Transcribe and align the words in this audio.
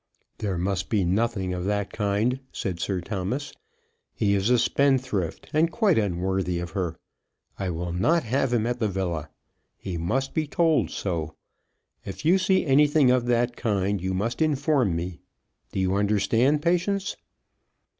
"There 0.39 0.57
must 0.57 0.89
be 0.89 1.05
nothing 1.05 1.53
of 1.53 1.63
that 1.65 1.93
kind," 1.93 2.39
said 2.51 2.79
Sir 2.79 3.01
Thomas. 3.01 3.53
"He 4.15 4.33
is 4.33 4.49
a 4.49 4.57
spendthrift, 4.57 5.47
and 5.53 5.71
quite 5.71 5.99
unworthy 5.99 6.57
of 6.57 6.71
her. 6.71 6.97
I 7.59 7.69
will 7.69 7.93
not 7.93 8.23
have 8.23 8.51
him 8.51 8.65
at 8.65 8.79
the 8.79 8.87
villa. 8.87 9.29
He 9.77 9.97
must 9.99 10.33
be 10.33 10.47
told 10.47 10.89
so. 10.89 11.35
If 12.03 12.25
you 12.25 12.39
see 12.39 12.65
anything 12.65 13.11
of 13.11 13.27
that 13.27 13.55
kind, 13.55 14.01
you 14.01 14.15
must 14.15 14.41
inform 14.41 14.95
me. 14.95 15.19
Do 15.71 15.79
you 15.79 15.93
understand, 15.93 16.63
Patience?" 16.63 17.15